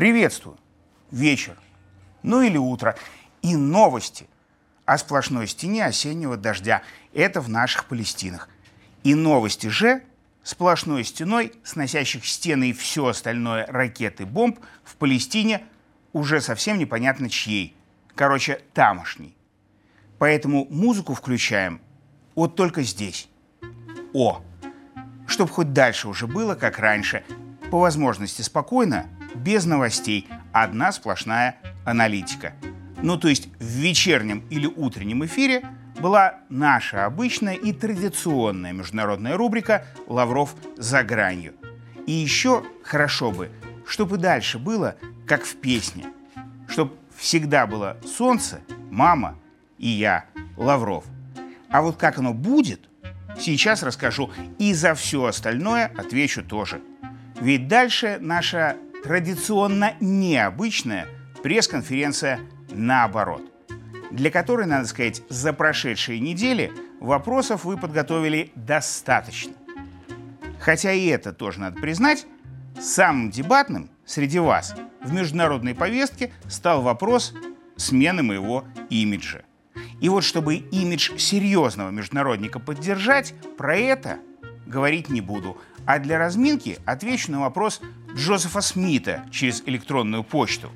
Приветствую. 0.00 0.56
Вечер. 1.10 1.58
Ну 2.22 2.40
или 2.40 2.56
утро. 2.56 2.96
И 3.42 3.54
новости 3.54 4.28
о 4.86 4.96
сплошной 4.96 5.46
стене 5.46 5.84
осеннего 5.84 6.38
дождя. 6.38 6.80
Это 7.12 7.42
в 7.42 7.50
наших 7.50 7.84
Палестинах. 7.84 8.48
И 9.04 9.14
новости 9.14 9.66
же 9.66 10.02
сплошной 10.42 11.04
стеной, 11.04 11.52
сносящих 11.64 12.24
стены 12.24 12.70
и 12.70 12.72
все 12.72 13.08
остальное 13.08 13.66
ракеты 13.66 14.24
бомб 14.24 14.60
в 14.84 14.96
Палестине 14.96 15.64
уже 16.14 16.40
совсем 16.40 16.78
непонятно 16.78 17.28
чьей. 17.28 17.76
Короче, 18.14 18.62
тамошней. 18.72 19.36
Поэтому 20.18 20.66
музыку 20.70 21.12
включаем 21.12 21.78
вот 22.34 22.56
только 22.56 22.84
здесь. 22.84 23.28
О! 24.14 24.40
Чтоб 25.26 25.50
хоть 25.50 25.74
дальше 25.74 26.08
уже 26.08 26.26
было, 26.26 26.54
как 26.54 26.78
раньше. 26.78 27.22
По 27.70 27.78
возможности 27.78 28.40
спокойно, 28.40 29.06
без 29.34 29.64
новостей, 29.64 30.28
одна 30.52 30.92
сплошная 30.92 31.56
аналитика. 31.84 32.54
Ну, 33.02 33.16
то 33.16 33.28
есть 33.28 33.48
в 33.58 33.64
вечернем 33.64 34.44
или 34.50 34.66
утреннем 34.66 35.24
эфире 35.24 35.64
была 36.00 36.40
наша 36.48 37.06
обычная 37.06 37.54
и 37.54 37.72
традиционная 37.72 38.72
международная 38.72 39.36
рубрика 39.36 39.86
«Лавров 40.06 40.54
за 40.76 41.02
гранью». 41.02 41.54
И 42.06 42.12
еще 42.12 42.64
хорошо 42.82 43.30
бы, 43.30 43.50
чтобы 43.86 44.18
дальше 44.18 44.58
было, 44.58 44.96
как 45.26 45.44
в 45.44 45.56
песне. 45.56 46.06
Чтоб 46.68 46.94
всегда 47.16 47.66
было 47.66 47.96
солнце, 48.04 48.60
мама 48.90 49.38
и 49.78 49.88
я, 49.88 50.24
Лавров. 50.56 51.04
А 51.70 51.82
вот 51.82 51.96
как 51.96 52.18
оно 52.18 52.34
будет, 52.34 52.88
сейчас 53.38 53.82
расскажу. 53.82 54.30
И 54.58 54.74
за 54.74 54.94
все 54.94 55.24
остальное 55.24 55.92
отвечу 55.96 56.42
тоже. 56.42 56.80
Ведь 57.40 57.68
дальше 57.68 58.18
наша 58.20 58.76
традиционно 59.02 59.94
необычная 60.00 61.06
пресс-конференция 61.42 62.40
наоборот, 62.70 63.42
для 64.10 64.30
которой, 64.30 64.66
надо 64.66 64.86
сказать, 64.86 65.22
за 65.28 65.52
прошедшие 65.52 66.20
недели 66.20 66.72
вопросов 67.00 67.64
вы 67.64 67.76
подготовили 67.76 68.52
достаточно. 68.54 69.52
Хотя 70.60 70.92
и 70.92 71.06
это 71.06 71.32
тоже 71.32 71.60
надо 71.60 71.80
признать, 71.80 72.26
самым 72.78 73.30
дебатным 73.30 73.90
среди 74.04 74.38
вас 74.38 74.74
в 75.02 75.12
международной 75.12 75.74
повестке 75.74 76.32
стал 76.48 76.82
вопрос 76.82 77.34
смены 77.76 78.22
моего 78.22 78.64
имиджа. 78.90 79.42
И 80.00 80.08
вот 80.08 80.24
чтобы 80.24 80.56
имидж 80.56 81.16
серьезного 81.16 81.90
международника 81.90 82.58
поддержать, 82.58 83.34
про 83.56 83.76
это 83.76 84.18
говорить 84.66 85.08
не 85.08 85.20
буду. 85.20 85.58
А 85.86 85.98
для 85.98 86.18
разминки 86.18 86.78
отвечу 86.84 87.32
на 87.32 87.40
вопрос 87.40 87.80
Джозефа 88.14 88.60
Смита 88.60 89.24
через 89.30 89.62
электронную 89.66 90.24
почту. 90.24 90.70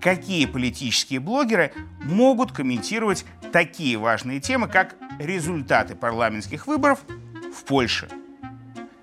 Какие 0.00 0.46
политические 0.46 1.20
блогеры 1.20 1.72
могут 2.02 2.52
комментировать 2.52 3.24
такие 3.52 3.98
важные 3.98 4.40
темы, 4.40 4.68
как 4.68 4.96
результаты 5.18 5.94
парламентских 5.94 6.66
выборов 6.66 7.00
в 7.54 7.64
Польше? 7.64 8.08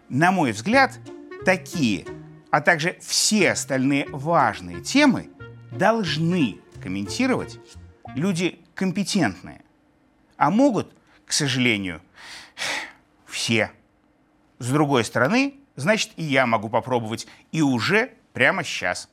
На 0.09 0.31
мой 0.31 0.53
взгляд, 0.53 0.97
такие, 1.45 2.05
а 2.49 2.61
также 2.61 2.97
все 3.01 3.51
остальные 3.51 4.07
важные 4.09 4.81
темы 4.81 5.29
должны 5.71 6.59
комментировать 6.81 7.59
люди 8.15 8.59
компетентные. 8.73 9.61
А 10.37 10.49
могут, 10.49 10.95
к 11.25 11.31
сожалению, 11.33 12.01
все. 13.25 13.71
С 14.59 14.69
другой 14.71 15.03
стороны, 15.03 15.59
значит, 15.77 16.11
и 16.17 16.23
я 16.23 16.45
могу 16.45 16.67
попробовать, 16.67 17.27
и 17.53 17.61
уже 17.61 18.11
прямо 18.33 18.65
сейчас. 18.65 19.09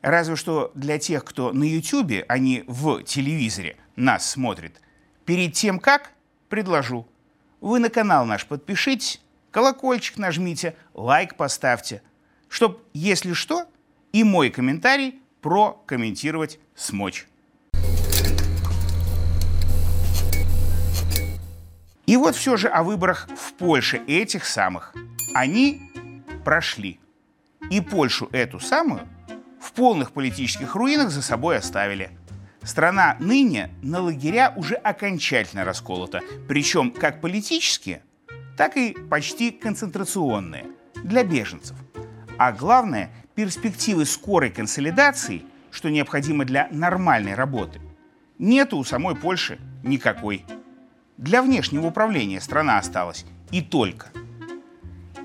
Разве 0.00 0.36
что 0.36 0.72
для 0.74 0.98
тех, 0.98 1.24
кто 1.24 1.52
на 1.52 1.64
YouTube, 1.64 2.24
а 2.26 2.38
не 2.38 2.64
в 2.66 3.02
телевизоре 3.02 3.76
нас 3.94 4.28
смотрит, 4.28 4.80
перед 5.26 5.52
тем 5.52 5.78
как, 5.78 6.12
предложу. 6.48 7.06
Вы 7.60 7.78
на 7.78 7.90
канал 7.90 8.24
наш 8.24 8.46
подпишитесь, 8.46 9.20
колокольчик 9.50 10.16
нажмите, 10.16 10.74
лайк 10.94 11.36
поставьте, 11.36 12.02
чтоб, 12.48 12.82
если 12.94 13.34
что, 13.34 13.66
и 14.12 14.24
мой 14.24 14.50
комментарий 14.50 15.20
прокомментировать 15.40 16.58
смочь. 16.74 17.26
И 22.06 22.16
вот 22.16 22.34
все 22.34 22.56
же 22.56 22.68
о 22.68 22.82
выборах 22.82 23.28
в 23.36 23.54
Польше 23.54 24.02
этих 24.06 24.44
самых. 24.44 24.92
Они 25.34 25.80
прошли. 26.44 27.00
И 27.70 27.80
Польшу 27.80 28.28
эту 28.32 28.60
самую 28.60 29.08
в 29.60 29.72
полных 29.72 30.12
политических 30.12 30.74
руинах 30.74 31.10
за 31.10 31.22
собой 31.22 31.56
оставили. 31.56 32.10
Страна 32.62 33.16
ныне 33.18 33.70
на 33.82 34.00
лагеря 34.00 34.52
уже 34.56 34.74
окончательно 34.74 35.64
расколота, 35.64 36.20
причем 36.48 36.90
как 36.90 37.20
политические, 37.20 38.02
так 38.56 38.76
и 38.76 38.96
почти 39.10 39.50
концентрационные, 39.50 40.66
для 41.02 41.24
беженцев. 41.24 41.76
А 42.38 42.52
главное, 42.52 43.10
перспективы 43.34 44.04
скорой 44.04 44.50
консолидации, 44.50 45.42
что 45.70 45.88
необходимо 45.90 46.44
для 46.44 46.68
нормальной 46.70 47.34
работы, 47.34 47.80
нету 48.38 48.76
у 48.76 48.84
самой 48.84 49.16
Польши 49.16 49.58
никакой. 49.82 50.44
Для 51.16 51.42
внешнего 51.42 51.86
управления 51.86 52.40
страна 52.40 52.78
осталась. 52.78 53.24
И 53.50 53.60
только. 53.62 54.10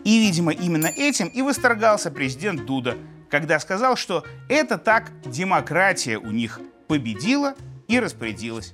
И, 0.07 0.19
видимо, 0.19 0.53
именно 0.53 0.88
этим 0.88 1.28
и 1.28 1.41
восторгался 1.41 2.09
президент 2.09 2.66
Дуда, 2.66 2.97
когда 3.29 3.59
сказал, 3.59 3.97
что 3.97 4.23
это 4.47 4.78
так 4.78 5.12
демократия 5.25 6.18
у 6.18 6.31
них 6.31 6.62
победила 6.88 7.56
и 7.90 8.00
распорядилась. 8.00 8.73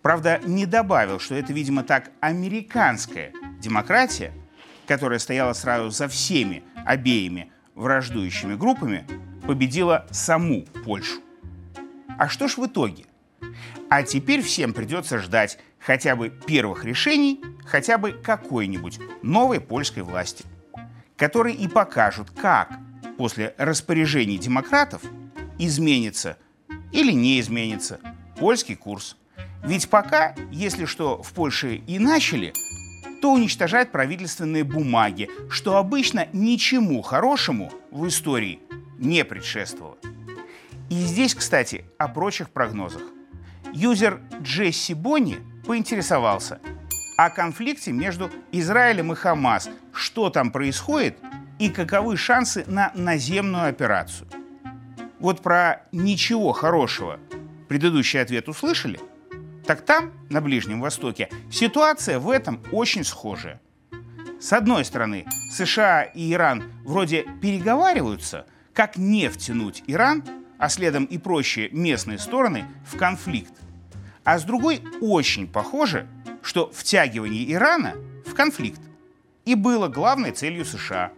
Правда, 0.00 0.40
не 0.42 0.64
добавил, 0.64 1.18
что 1.18 1.34
это, 1.34 1.52
видимо, 1.52 1.82
так 1.82 2.12
американская 2.20 3.34
демократия, 3.60 4.32
которая 4.86 5.18
стояла 5.18 5.52
сразу 5.52 5.90
за 5.90 6.08
всеми 6.08 6.64
обеими 6.86 7.52
враждующими 7.74 8.54
группами, 8.54 9.06
победила 9.46 10.06
саму 10.12 10.62
Польшу. 10.86 11.20
А 12.18 12.26
что 12.26 12.48
ж 12.48 12.56
в 12.56 12.64
итоге? 12.64 13.04
А 13.90 14.02
теперь 14.02 14.40
всем 14.40 14.72
придется 14.72 15.18
ждать 15.18 15.58
хотя 15.78 16.16
бы 16.16 16.30
первых 16.30 16.86
решений, 16.86 17.42
хотя 17.66 17.98
бы 17.98 18.12
какой-нибудь 18.12 18.98
новой 19.22 19.60
польской 19.60 20.02
власти, 20.02 20.46
которые 21.16 21.56
и 21.56 21.68
покажут, 21.68 22.30
как 22.30 22.78
после 23.16 23.54
распоряжений 23.58 24.38
демократов 24.38 25.02
изменится 25.58 26.36
или 26.92 27.12
не 27.12 27.40
изменится 27.40 28.00
польский 28.38 28.76
курс. 28.76 29.16
Ведь 29.62 29.88
пока, 29.88 30.34
если 30.50 30.84
что 30.84 31.22
в 31.22 31.32
Польше 31.32 31.76
и 31.76 31.98
начали, 31.98 32.52
то 33.22 33.32
уничтожать 33.32 33.90
правительственные 33.90 34.64
бумаги, 34.64 35.30
что 35.48 35.78
обычно 35.78 36.28
ничему 36.32 37.00
хорошему 37.00 37.72
в 37.90 38.06
истории 38.06 38.60
не 38.98 39.24
предшествовало. 39.24 39.96
И 40.90 40.94
здесь, 40.94 41.34
кстати, 41.34 41.86
о 41.96 42.08
прочих 42.08 42.50
прогнозах. 42.50 43.02
Юзер 43.72 44.20
Джесси 44.42 44.94
Бонни 44.94 45.38
поинтересовался 45.66 46.60
о 47.16 47.30
конфликте 47.30 47.92
между 47.92 48.30
Израилем 48.52 49.12
и 49.12 49.14
Хамас, 49.14 49.68
что 49.92 50.30
там 50.30 50.50
происходит 50.50 51.18
и 51.58 51.68
каковы 51.70 52.16
шансы 52.16 52.64
на 52.66 52.92
наземную 52.94 53.68
операцию. 53.68 54.28
Вот 55.20 55.40
про 55.40 55.82
ничего 55.92 56.52
хорошего 56.52 57.20
предыдущий 57.68 58.20
ответ 58.20 58.48
услышали? 58.48 59.00
Так 59.66 59.82
там, 59.82 60.12
на 60.28 60.40
Ближнем 60.40 60.80
Востоке, 60.80 61.30
ситуация 61.50 62.18
в 62.18 62.28
этом 62.28 62.62
очень 62.72 63.04
схожая. 63.04 63.60
С 64.40 64.52
одной 64.52 64.84
стороны, 64.84 65.24
США 65.50 66.02
и 66.02 66.32
Иран 66.32 66.64
вроде 66.84 67.24
переговариваются, 67.40 68.46
как 68.74 68.98
не 68.98 69.30
втянуть 69.30 69.82
Иран, 69.86 70.22
а 70.58 70.68
следом 70.68 71.04
и 71.04 71.16
прочие 71.16 71.70
местные 71.70 72.18
стороны 72.18 72.66
в 72.84 72.98
конфликт. 72.98 73.54
А 74.24 74.38
с 74.38 74.44
другой 74.44 74.82
очень 75.00 75.46
похоже, 75.46 76.06
что 76.44 76.70
втягивание 76.72 77.50
Ирана 77.52 77.94
в 78.26 78.34
конфликт 78.34 78.80
и 79.46 79.54
было 79.54 79.88
главной 79.88 80.30
целью 80.30 80.64
США. 80.64 81.12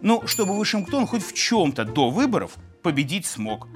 Ну, 0.00 0.26
чтобы 0.26 0.58
Вашингтон 0.58 1.06
хоть 1.06 1.24
в 1.24 1.34
чем-то 1.34 1.84
до 1.84 2.10
выборов 2.10 2.56
победить 2.82 3.26
смог, 3.26 3.68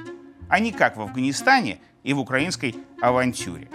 а 0.49 0.59
не 0.59 0.73
как 0.73 0.97
в 0.97 1.03
Афганистане 1.03 1.79
и 2.03 2.15
в 2.15 2.19
украинской 2.19 2.75
авантюре. 3.01 3.69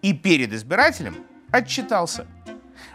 И 0.00 0.14
перед 0.14 0.52
избирателем 0.52 1.16
отчитался. 1.50 2.26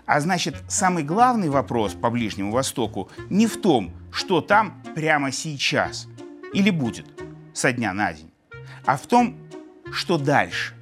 А 0.05 0.19
значит, 0.21 0.55
самый 0.69 1.03
главный 1.03 1.49
вопрос 1.49 1.93
по 1.93 2.09
Ближнему 2.09 2.51
Востоку 2.51 3.11
не 3.29 3.45
в 3.45 3.61
том, 3.61 3.91
что 4.11 4.41
там 4.41 4.81
прямо 4.95 5.31
сейчас 5.31 6.07
или 6.53 6.69
будет 6.69 7.07
со 7.53 7.73
дня 7.73 7.93
на 7.93 8.13
день, 8.13 8.31
а 8.85 8.97
в 8.97 9.05
том, 9.05 9.37
что 9.91 10.17
дальше. 10.17 10.73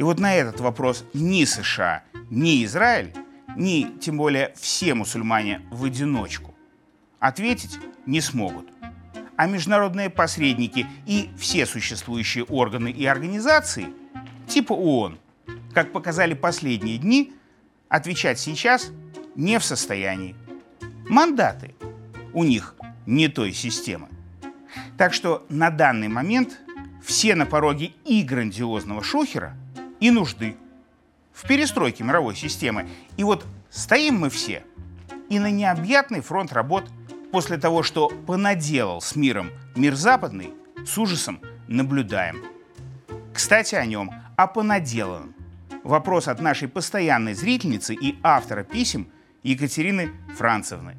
И 0.00 0.02
вот 0.02 0.18
на 0.18 0.34
этот 0.34 0.60
вопрос 0.60 1.04
ни 1.12 1.44
США, 1.44 2.04
ни 2.30 2.64
Израиль, 2.64 3.12
ни 3.54 3.98
тем 4.00 4.16
более 4.16 4.54
все 4.56 4.94
мусульмане 4.94 5.60
в 5.70 5.84
одиночку 5.84 6.54
ответить 7.18 7.78
не 8.06 8.22
смогут. 8.22 8.66
а 9.36 9.46
международные 9.46 10.08
посредники 10.08 10.86
и 11.04 11.28
все 11.38 11.66
существующие 11.66 12.44
органы 12.44 12.90
и 12.90 13.04
организации, 13.04 13.88
типа 14.48 14.72
ООН, 14.72 15.18
как 15.74 15.92
показали 15.92 16.32
последние 16.32 16.96
дни, 16.96 17.34
отвечать 17.90 18.40
сейчас 18.40 18.92
не 19.34 19.58
в 19.58 19.64
состоянии. 19.64 20.34
Мандаты 21.10 21.74
у 22.32 22.44
них 22.44 22.74
не 23.04 23.28
той 23.28 23.52
системы. 23.52 24.08
Так 24.96 25.12
что 25.12 25.44
на 25.50 25.68
данный 25.68 26.08
момент 26.08 26.58
все 27.04 27.34
на 27.34 27.44
пороге 27.44 27.92
и 28.06 28.22
грандиозного 28.22 29.02
шухера, 29.02 29.54
и 30.00 30.10
нужды 30.10 30.56
в 31.32 31.46
перестройке 31.46 32.02
мировой 32.04 32.34
системы. 32.34 32.88
И 33.16 33.24
вот 33.24 33.46
стоим 33.70 34.16
мы 34.16 34.30
все 34.30 34.64
и 35.30 35.38
на 35.38 35.50
необъятный 35.50 36.20
фронт 36.20 36.52
работ 36.52 36.84
после 37.32 37.56
того, 37.56 37.82
что 37.82 38.08
понаделал 38.26 39.00
с 39.00 39.16
миром 39.16 39.50
мир 39.76 39.94
западный, 39.94 40.52
с 40.84 40.98
ужасом 40.98 41.40
наблюдаем. 41.68 42.44
Кстати, 43.32 43.76
о 43.76 43.86
нем, 43.86 44.10
о 44.36 44.46
понаделанном. 44.48 45.34
Вопрос 45.84 46.28
от 46.28 46.40
нашей 46.40 46.68
постоянной 46.68 47.34
зрительницы 47.34 47.94
и 47.94 48.18
автора 48.22 48.64
писем 48.64 49.08
Екатерины 49.42 50.10
Францевны. 50.36 50.96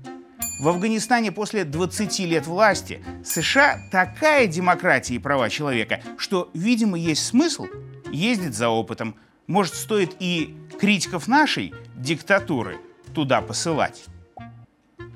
В 0.61 0.69
Афганистане 0.69 1.31
после 1.31 1.65
20 1.65 2.19
лет 2.19 2.47
власти 2.47 3.03
США 3.25 3.77
такая 3.91 4.47
демократия 4.47 5.15
и 5.15 5.19
права 5.19 5.49
человека, 5.49 6.01
что, 6.17 6.49
видимо, 6.53 6.97
есть 6.97 7.25
смысл 7.25 7.67
ездить 8.11 8.55
за 8.55 8.69
опытом. 8.69 9.15
Может, 9.47 9.75
стоит 9.75 10.15
и 10.19 10.55
критиков 10.79 11.27
нашей 11.27 11.73
диктатуры 11.95 12.79
туда 13.13 13.41
посылать. 13.41 14.05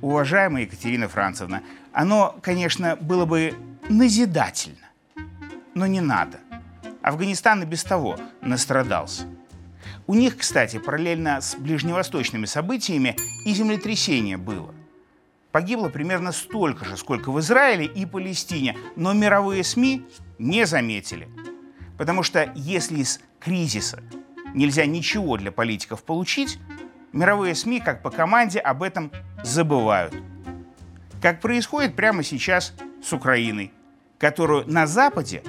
Уважаемая 0.02 0.64
Екатерина 0.64 1.08
Францевна, 1.08 1.64
оно, 1.94 2.38
конечно, 2.42 2.96
было 2.96 3.26
бы 3.26 3.54
назидательно, 3.90 4.90
но 5.74 5.88
не 5.88 6.02
надо. 6.02 6.40
Афганистан 7.02 7.64
и 7.64 7.66
без 7.66 7.84
того 7.84 8.18
настрадался. 8.42 9.24
У 10.08 10.14
них, 10.14 10.38
кстати, 10.38 10.78
параллельно 10.78 11.42
с 11.42 11.56
ближневосточными 11.56 12.46
событиями 12.46 13.16
и 13.46 13.54
землетрясение 13.54 14.38
было. 14.38 14.74
Погибло 15.52 15.90
примерно 15.90 16.32
столько 16.32 16.86
же, 16.86 16.98
сколько 16.98 17.32
в 17.32 17.40
Израиле 17.40 17.86
и 17.86 18.06
Палестине, 18.06 18.78
но 18.96 19.14
мировые 19.14 19.64
СМИ 19.64 20.06
не 20.38 20.66
заметили. 20.66 21.30
Потому 21.98 22.24
что 22.24 22.52
если 22.56 23.00
из 23.00 23.20
кризиса 23.40 24.02
нельзя 24.54 24.86
ничего 24.86 25.38
для 25.38 25.52
политиков 25.52 26.04
получить, 26.04 26.60
мировые 27.12 27.56
СМИ, 27.56 27.80
как 27.80 28.02
по 28.02 28.10
команде, 28.10 28.60
об 28.60 28.84
этом 28.84 29.12
забывают. 29.44 30.14
Как 31.22 31.42
происходит 31.42 31.96
прямо 31.96 32.24
сейчас 32.24 32.74
с 33.04 33.14
Украиной, 33.14 33.72
которую 34.18 34.70
на 34.70 34.88
Западе 34.88 35.44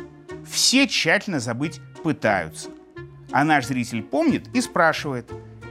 все 0.48 0.86
тщательно 0.86 1.40
забыть 1.40 1.80
пытаются. 2.02 2.70
А 3.32 3.44
наш 3.44 3.66
зритель 3.66 4.02
помнит 4.02 4.48
и 4.54 4.60
спрашивает, 4.60 5.30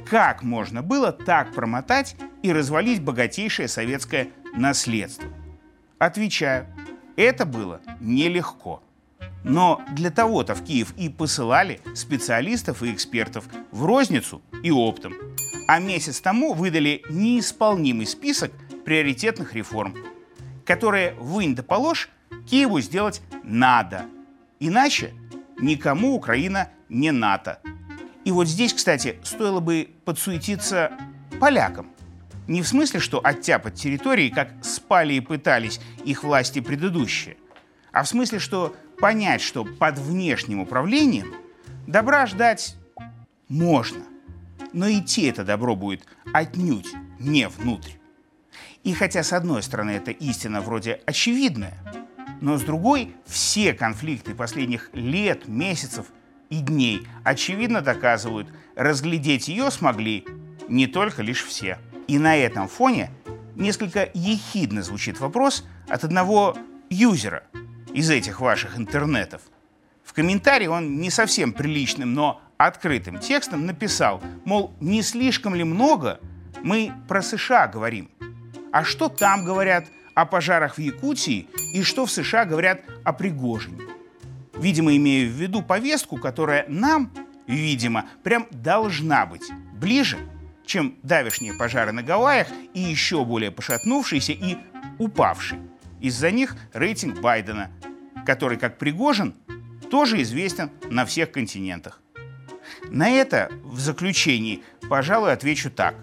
как 0.10 0.44
можно 0.44 0.84
было 0.84 1.12
так 1.12 1.54
промотать 1.54 2.16
и 2.44 2.52
развалить 2.52 3.02
богатейшее 3.02 3.68
советское 3.68 4.30
наследство? 4.54 5.30
Отвечаю, 5.98 6.68
это 7.16 7.46
было 7.46 7.82
нелегко. 8.00 8.84
Но 9.48 9.84
для 9.92 10.10
того-то 10.10 10.56
в 10.56 10.64
Киев 10.64 10.96
и 10.98 11.08
посылали 11.08 11.80
специалистов 11.94 12.82
и 12.82 12.92
экспертов 12.92 13.46
в 13.72 13.86
розницу 13.86 14.42
и 14.64 14.72
оптом. 14.72 15.14
А 15.68 15.80
месяц 15.80 16.20
тому 16.20 16.54
выдали 16.54 17.04
неисполнимый 17.12 18.08
список 18.08 18.52
приоритетных 18.86 19.54
реформ, 19.54 19.96
которые 20.66 21.14
вынь 21.20 21.54
да 21.54 21.62
положь 21.62 22.10
Киеву 22.50 22.82
сделать 22.82 23.22
надо. 23.44 24.06
Иначе 24.60 25.14
никому 25.60 26.16
Украина 26.16 26.70
не 26.90 27.12
НАТО. 27.12 27.60
И 28.24 28.32
вот 28.32 28.48
здесь, 28.48 28.74
кстати, 28.74 29.20
стоило 29.24 29.60
бы 29.60 29.92
подсуетиться 30.06 30.92
полякам. 31.40 31.92
Не 32.48 32.64
в 32.64 32.68
смысле, 32.68 33.00
что 33.00 33.22
оттяпать 33.24 33.76
территории, 33.76 34.30
как 34.30 34.54
спали 34.64 35.14
и 35.14 35.20
пытались 35.20 35.80
их 36.04 36.24
власти 36.24 36.62
предыдущие, 36.62 37.38
а 37.92 38.04
в 38.04 38.08
смысле, 38.08 38.40
что 38.40 38.76
понять, 39.00 39.42
что 39.42 39.66
под 39.66 40.00
внешним 40.00 40.60
управлением 40.60 41.34
добра 41.88 42.26
ждать 42.26 42.76
можно, 43.50 44.04
но 44.74 44.90
идти 44.90 45.26
это 45.26 45.44
добро 45.44 45.76
будет 45.76 46.06
отнюдь 46.34 46.92
не 47.20 47.48
внутрь. 47.48 47.92
И 48.84 48.94
хотя, 48.94 49.24
с 49.24 49.34
одной 49.34 49.64
стороны, 49.64 49.92
это 49.92 50.12
истина 50.12 50.62
вроде 50.62 51.02
очевидная, 51.06 51.74
но 52.42 52.58
с 52.58 52.62
другой, 52.62 53.16
все 53.26 53.74
конфликты 53.74 54.36
последних 54.36 54.90
лет, 54.94 55.48
месяцев 55.48 56.08
и 56.50 56.60
дней 56.60 57.08
очевидно 57.24 57.82
доказывают, 57.82 58.48
разглядеть 58.76 59.48
ее 59.48 59.72
смогли 59.72 60.26
не 60.68 60.88
только 60.88 61.24
лишь 61.24 61.44
все. 61.44 61.80
И 62.08 62.20
на 62.20 62.36
этом 62.36 62.68
фоне 62.68 63.10
несколько 63.56 64.10
ехидно 64.14 64.84
звучит 64.84 65.20
вопрос 65.20 65.66
от 65.88 66.04
одного 66.04 66.56
юзера 66.90 67.44
из 67.96 68.10
этих 68.10 68.42
ваших 68.42 68.78
интернетов. 68.78 69.42
В 70.04 70.14
комментарии 70.14 70.68
он 70.68 70.98
не 71.00 71.10
совсем 71.10 71.54
приличным, 71.54 72.14
но 72.14 72.42
открытым 72.58 73.20
текстом 73.20 73.66
написал, 73.66 74.22
мол, 74.44 74.76
не 74.82 75.02
слишком 75.02 75.56
ли 75.56 75.64
много 75.64 76.20
мы 76.62 76.92
про 77.08 77.22
США 77.22 77.68
говорим. 77.68 78.12
А 78.72 78.84
что 78.84 79.08
там 79.08 79.46
говорят 79.46 79.86
о 80.14 80.26
пожарах 80.26 80.76
в 80.76 80.82
Якутии 80.82 81.48
и 81.74 81.84
что 81.84 82.06
в 82.06 82.12
США 82.12 82.44
говорят 82.44 82.82
о 83.06 83.14
Пригожине? 83.14 83.82
Видимо, 84.54 84.96
имея 84.96 85.26
в 85.26 85.32
виду 85.32 85.62
повестку, 85.62 86.18
которая 86.18 86.66
нам, 86.68 87.12
видимо, 87.48 88.06
прям 88.24 88.48
должна 88.52 89.26
быть 89.26 89.50
ближе 89.74 90.18
чем 90.66 90.98
давешние 91.04 91.54
пожары 91.54 91.92
на 91.92 92.02
Гавайях 92.02 92.48
и 92.74 92.80
еще 92.80 93.24
более 93.24 93.52
пошатнувшийся 93.52 94.32
и 94.32 94.58
упавший. 94.98 95.60
Из-за 96.02 96.32
них 96.32 96.56
рейтинг 96.74 97.20
Байдена, 97.20 97.72
который, 98.26 98.58
как 98.58 98.78
Пригожин, 98.78 99.36
тоже 99.90 100.22
известен 100.22 100.72
на 100.90 101.06
всех 101.06 101.32
континентах. 101.32 102.02
На 102.90 103.10
это 103.10 103.52
в 103.64 103.80
заключении, 103.80 104.64
пожалуй, 104.90 105.32
отвечу 105.32 105.70
так. 105.70 105.96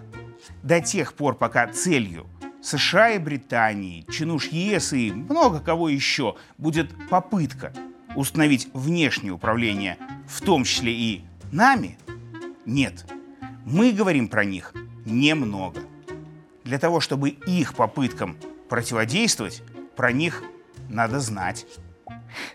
До 0.61 0.79
тех 0.81 1.13
пор, 1.13 1.35
пока 1.35 1.67
целью 1.67 2.27
США 2.61 3.11
и 3.11 3.19
Британии, 3.19 4.05
чинуш 4.09 4.47
ЕС 4.47 4.93
и 4.93 5.11
много 5.11 5.59
кого 5.59 5.89
еще 5.89 6.37
будет 6.57 6.89
попытка 7.09 7.73
установить 8.15 8.69
внешнее 8.73 9.33
управление, 9.33 9.97
в 10.27 10.41
том 10.41 10.63
числе 10.63 10.93
и 10.93 11.23
нами, 11.51 11.97
нет– 12.65 13.05
мы 13.65 13.93
говорим 13.93 14.27
про 14.27 14.43
них 14.43 14.73
немного. 15.05 15.81
Для 16.63 16.79
того, 16.79 16.99
чтобы 16.99 17.29
их 17.29 17.75
попыткам 17.75 18.37
противодействовать, 18.69 19.63
про 19.95 20.11
них 20.11 20.43
надо 20.89 21.19
знать. 21.19 21.65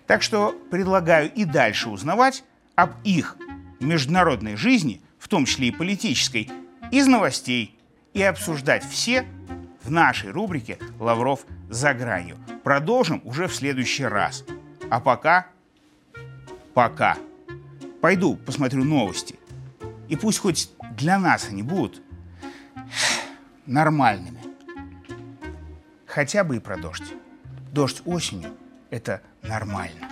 Так 0.07 0.23
что 0.23 0.53
предлагаю 0.71 1.33
и 1.33 1.45
дальше 1.45 1.89
узнавать 1.89 2.45
об 2.75 2.93
их 3.05 3.37
международной 3.81 4.57
жизни, 4.57 5.01
в 5.19 5.29
том 5.29 5.45
числе 5.45 5.69
и 5.69 5.73
политической, 5.73 6.51
из 6.91 7.07
новостей 7.07 7.79
и 8.15 8.23
обсуждать 8.23 8.85
все 8.85 9.27
в 9.83 9.91
нашей 9.91 10.31
рубрике 10.31 10.79
«Лавров 10.99 11.47
за 11.69 11.95
гранью». 11.95 12.39
Продолжим 12.63 13.21
уже 13.25 13.47
в 13.47 13.55
следующий 13.55 14.05
раз. 14.05 14.45
А 14.91 15.01
пока... 15.01 15.47
Пока. 16.75 17.17
Пойду 18.01 18.37
посмотрю 18.37 18.85
новости. 18.85 19.39
И 20.09 20.17
пусть 20.17 20.39
хоть 20.39 20.71
для 20.97 21.19
нас 21.19 21.49
они 21.49 21.63
будут 21.63 22.03
нормальными. 23.67 24.41
Хотя 26.07 26.45
бы 26.45 26.57
и 26.57 26.61
про 26.61 26.77
дождь. 26.77 27.15
Дождь 27.73 28.03
осенью– 28.05 28.57
это 28.91 29.23
нормально. 29.43 30.08